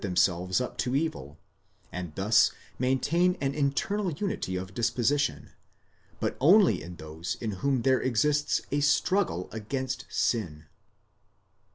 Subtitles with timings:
[0.01, 1.37] themselves up to evil,
[1.91, 5.51] and thus maintain an internal unity of disposition,
[6.19, 10.65] but only in those in whom there exists a struggle against sin.